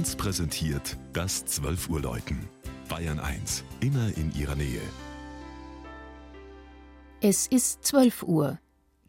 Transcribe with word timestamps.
1 0.00 0.16
präsentiert 0.16 0.96
das 1.12 1.44
12 1.44 1.90
Uhr 1.90 2.00
Läuten. 2.00 2.48
Bayern 2.88 3.20
1, 3.20 3.64
immer 3.80 4.08
in 4.16 4.32
ihrer 4.34 4.54
Nähe. 4.54 4.80
Es 7.20 7.46
ist 7.46 7.84
12 7.84 8.22
Uhr. 8.22 8.58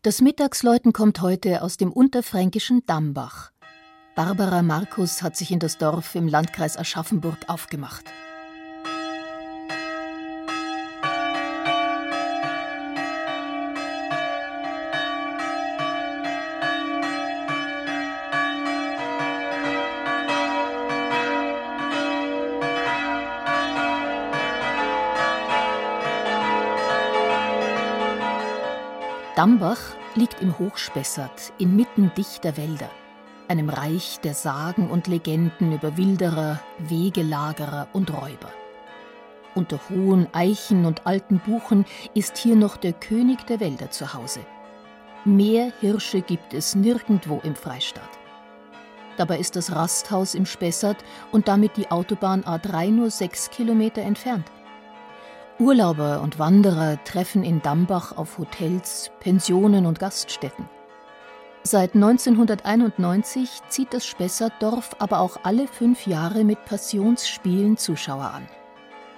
Das 0.02 0.20
Mittagsläuten 0.20 0.92
kommt 0.92 1.22
heute 1.22 1.62
aus 1.62 1.78
dem 1.78 1.94
unterfränkischen 1.94 2.86
Dambach. 2.88 3.54
Barbara 4.16 4.64
Markus 4.64 5.22
hat 5.22 5.38
sich 5.38 5.52
in 5.52 5.60
das 5.60 5.78
Dorf 5.78 6.14
im 6.16 6.28
Landkreis 6.28 6.76
Aschaffenburg 6.76 7.38
aufgemacht. 7.48 8.04
Dambach 29.36 29.96
liegt 30.16 30.42
im 30.42 30.60
Hochspessart, 30.60 31.54
inmitten 31.58 32.12
dichter 32.18 32.58
Wälder, 32.58 32.90
einem 33.48 33.70
Reich 33.70 34.20
der 34.22 34.34
Sagen 34.34 34.90
und 34.90 35.08
Legenden 35.08 35.72
über 35.72 35.96
Wilderer, 35.96 36.60
Wegelagerer 36.80 37.88
und 37.94 38.12
Räuber. 38.12 38.52
Unter 39.56 39.80
hohen 39.90 40.28
Eichen 40.34 40.86
und 40.86 41.08
alten 41.08 41.40
Buchen 41.40 41.86
ist 42.14 42.38
hier 42.38 42.58
noch 42.58 42.76
der 42.76 42.92
König 42.92 43.46
der 43.46 43.62
Wälder 43.62 43.90
zu 43.90 44.14
Hause. 44.14 44.42
Mehr 45.24 45.72
Hirsche 45.80 46.22
gibt 46.22 46.54
es 46.54 46.76
nirgendwo 46.76 47.40
im 47.44 47.56
Freistaat. 47.56 48.10
Dabei 49.16 49.38
ist 49.38 49.56
das 49.56 49.74
Rasthaus 49.74 50.36
im 50.36 50.46
Spessart 50.46 50.98
und 51.32 51.48
damit 51.48 51.78
die 51.78 51.90
Autobahn 51.90 52.44
A3 52.44 52.90
nur 52.90 53.10
sechs 53.10 53.50
Kilometer 53.50 54.02
entfernt. 54.02 54.52
Urlauber 55.62 56.22
und 56.22 56.40
Wanderer 56.40 56.98
treffen 57.04 57.44
in 57.44 57.62
Dambach 57.62 58.18
auf 58.18 58.40
Hotels, 58.40 59.12
Pensionen 59.20 59.86
und 59.86 60.00
Gaststätten. 60.00 60.68
Seit 61.62 61.94
1991 61.94 63.62
zieht 63.70 63.94
das 63.94 64.04
Spessartdorf 64.04 64.96
aber 64.98 65.20
auch 65.20 65.38
alle 65.44 65.68
fünf 65.68 66.08
Jahre 66.08 66.44
mit 66.46 66.66
Passionsspielen 66.66 67.78
Zuschauer 67.78 68.32
an. 68.34 68.48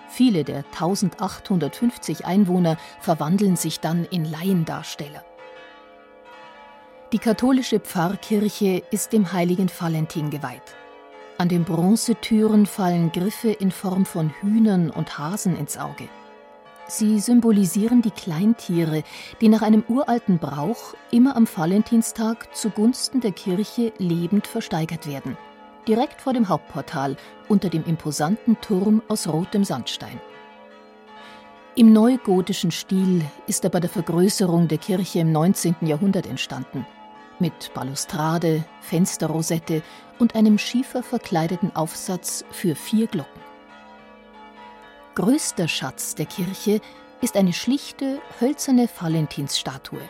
Viele 0.10 0.44
der 0.44 0.66
1850 0.66 2.26
Einwohner 2.26 2.76
verwandeln 3.00 3.56
sich 3.56 3.80
dann 3.80 4.04
in 4.04 4.26
Laiendarsteller. 4.26 5.24
Die 7.14 7.20
katholische 7.20 7.80
Pfarrkirche 7.80 8.84
ist 8.92 9.14
dem 9.14 9.32
heiligen 9.32 9.72
Valentin 9.80 10.30
geweiht. 10.30 10.76
An 11.38 11.48
den 11.48 11.64
Bronzetüren 11.64 12.66
fallen 12.66 13.14
Griffe 13.14 13.52
in 13.52 13.72
Form 13.72 14.06
von 14.06 14.30
Hühnern 14.42 14.90
und 14.90 15.18
Hasen 15.18 15.56
ins 15.56 15.78
Auge. 15.78 16.10
Sie 16.96 17.20
symbolisieren 17.20 18.04
die 18.04 18.12
Kleintiere, 18.12 19.02
die 19.42 19.50
nach 19.50 19.64
einem 19.64 19.84
uralten 19.88 20.38
Brauch 20.38 20.94
immer 21.10 21.36
am 21.36 21.48
Valentinstag 21.48 22.56
zugunsten 22.56 23.20
der 23.20 23.32
Kirche 23.32 23.92
lebend 23.98 24.46
versteigert 24.46 25.08
werden. 25.08 25.36
Direkt 25.88 26.22
vor 26.22 26.34
dem 26.34 26.50
Hauptportal 26.50 27.18
unter 27.48 27.70
dem 27.70 27.84
imposanten 27.86 28.62
Turm 28.62 29.02
aus 29.08 29.28
rotem 29.28 29.64
Sandstein. 29.64 30.22
Im 31.74 31.94
neugotischen 31.94 32.70
Stil 32.70 33.26
ist 33.48 33.64
er 33.64 33.72
bei 33.72 33.80
der 33.80 33.90
Vergrößerung 33.90 34.68
der 34.68 34.78
Kirche 34.78 35.22
im 35.22 35.32
19. 35.32 35.78
Jahrhundert 35.82 36.28
entstanden. 36.28 36.86
Mit 37.40 37.74
Balustrade, 37.74 38.66
Fensterrosette 38.82 39.82
und 40.20 40.36
einem 40.36 40.60
schieferverkleideten 40.60 41.76
Aufsatz 41.76 42.46
für 42.52 42.76
vier 42.76 43.08
Glocken. 43.08 43.43
Größter 45.16 45.68
Schatz 45.68 46.16
der 46.16 46.26
Kirche 46.26 46.82
ist 47.22 47.38
eine 47.38 47.54
schlichte, 47.54 48.20
hölzerne 48.42 48.90
Valentinsstatue. 49.00 50.02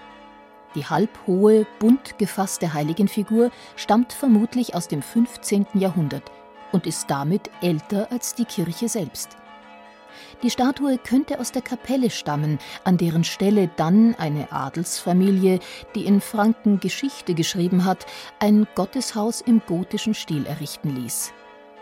Die 0.76 0.86
halbhohe, 0.86 1.68
bunt 1.78 2.18
gefasste 2.18 2.74
Heiligenfigur 2.74 3.52
stammt 3.76 4.14
vermutlich 4.14 4.76
aus 4.76 4.88
dem 4.88 5.02
15. 5.02 5.68
Jahrhundert 5.74 6.32
und 6.72 6.88
ist 6.88 7.12
damit 7.12 7.52
älter 7.62 8.08
als 8.14 8.34
die 8.34 8.46
Kirche 8.46 8.88
selbst. 8.88 9.36
Die 10.42 10.50
Statue 10.50 10.98
könnte 10.98 11.38
aus 11.38 11.52
der 11.52 11.64
Kapelle 11.64 12.10
stammen, 12.10 12.58
an 12.86 12.98
deren 12.98 13.26
Stelle 13.26 13.70
dann 13.76 14.16
eine 14.16 14.54
Adelsfamilie, 14.54 15.60
die 15.96 16.06
in 16.06 16.22
Franken 16.22 16.80
Geschichte 16.80 17.34
geschrieben 17.34 17.84
hat, 17.84 18.06
ein 18.40 18.68
Gotteshaus 18.74 19.42
im 19.42 19.62
gotischen 19.68 20.14
Stil 20.14 20.46
errichten 20.46 20.96
ließ. 20.96 21.34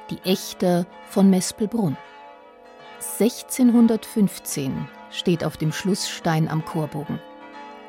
Die 0.09 0.17
Echter 0.27 0.87
von 1.07 1.29
Mespelbrunn. 1.29 1.97
1615 3.01 4.87
steht 5.09 5.43
auf 5.43 5.57
dem 5.57 5.71
Schlussstein 5.71 6.47
am 6.47 6.63
Chorbogen. 6.63 7.19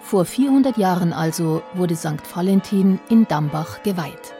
Vor 0.00 0.24
400 0.24 0.78
Jahren 0.78 1.12
also 1.12 1.62
wurde 1.74 1.96
St. 1.96 2.22
Valentin 2.34 2.98
in 3.08 3.28
Dambach 3.28 3.82
geweiht. 3.82 4.34